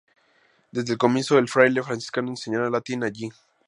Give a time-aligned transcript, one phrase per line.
[0.71, 3.29] Desde el comienzo, el fraile franciscano enseñará latín allí.